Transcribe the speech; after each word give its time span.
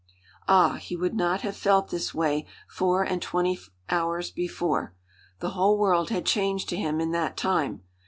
Ah! 0.47 0.77
he 0.77 0.95
would 0.95 1.13
not 1.13 1.41
have 1.41 1.55
felt 1.55 1.89
this 1.91 2.11
way 2.11 2.47
four 2.67 3.03
and 3.03 3.21
twenty 3.21 3.59
hours 3.91 4.31
before. 4.31 4.95
The 5.41 5.51
whole 5.51 5.77
world 5.77 6.09
had 6.09 6.25
changed 6.25 6.69
to 6.69 6.75
him 6.75 6.99
in 6.99 7.11
that 7.11 7.37
time. 7.37 7.83